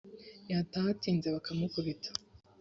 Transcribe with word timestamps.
yataha 0.51 0.87
atinze 0.95 1.27
bakamukubita 1.35 2.09